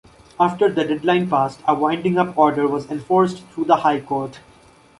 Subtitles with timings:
[0.39, 4.39] After the deadline passed, a winding up order was enforced through the High Court.